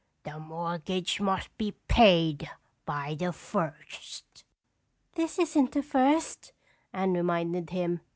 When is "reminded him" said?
7.13-8.01